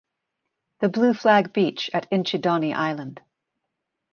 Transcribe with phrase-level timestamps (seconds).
[0.79, 3.21] The Blue Flag beach at Inchydoney Island.